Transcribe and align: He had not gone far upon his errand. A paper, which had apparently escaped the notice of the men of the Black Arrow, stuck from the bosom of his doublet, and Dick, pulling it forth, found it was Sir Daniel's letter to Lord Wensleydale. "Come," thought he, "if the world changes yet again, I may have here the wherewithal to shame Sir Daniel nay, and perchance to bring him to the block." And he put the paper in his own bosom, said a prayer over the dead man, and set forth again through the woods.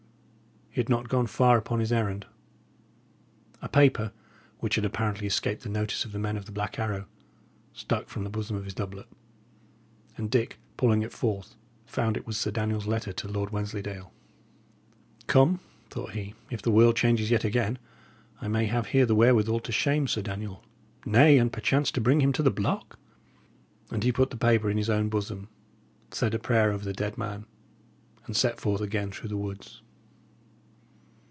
He 0.73 0.79
had 0.79 0.87
not 0.87 1.09
gone 1.09 1.27
far 1.27 1.57
upon 1.57 1.81
his 1.81 1.91
errand. 1.91 2.25
A 3.61 3.67
paper, 3.67 4.13
which 4.59 4.75
had 4.75 4.85
apparently 4.85 5.27
escaped 5.27 5.63
the 5.63 5.69
notice 5.69 6.05
of 6.05 6.13
the 6.13 6.17
men 6.17 6.37
of 6.37 6.45
the 6.45 6.51
Black 6.53 6.79
Arrow, 6.79 7.07
stuck 7.73 8.07
from 8.07 8.23
the 8.23 8.29
bosom 8.29 8.55
of 8.55 8.63
his 8.63 8.73
doublet, 8.73 9.07
and 10.15 10.31
Dick, 10.31 10.59
pulling 10.77 11.01
it 11.01 11.11
forth, 11.11 11.55
found 11.85 12.15
it 12.15 12.25
was 12.25 12.37
Sir 12.37 12.51
Daniel's 12.51 12.87
letter 12.87 13.11
to 13.11 13.27
Lord 13.27 13.49
Wensleydale. 13.49 14.13
"Come," 15.27 15.59
thought 15.89 16.11
he, 16.13 16.35
"if 16.49 16.61
the 16.61 16.71
world 16.71 16.95
changes 16.95 17.31
yet 17.31 17.43
again, 17.43 17.77
I 18.41 18.47
may 18.47 18.67
have 18.67 18.87
here 18.87 19.05
the 19.05 19.13
wherewithal 19.13 19.59
to 19.59 19.73
shame 19.73 20.07
Sir 20.07 20.21
Daniel 20.21 20.63
nay, 21.05 21.37
and 21.37 21.51
perchance 21.51 21.91
to 21.91 21.99
bring 22.01 22.21
him 22.21 22.31
to 22.31 22.43
the 22.43 22.49
block." 22.49 22.97
And 23.91 24.05
he 24.05 24.13
put 24.13 24.29
the 24.29 24.37
paper 24.37 24.69
in 24.69 24.77
his 24.77 24.89
own 24.89 25.09
bosom, 25.09 25.49
said 26.11 26.33
a 26.33 26.39
prayer 26.39 26.71
over 26.71 26.85
the 26.85 26.93
dead 26.93 27.17
man, 27.17 27.45
and 28.25 28.37
set 28.37 28.57
forth 28.61 28.79
again 28.79 29.11
through 29.11 29.27
the 29.27 29.35
woods. 29.37 29.81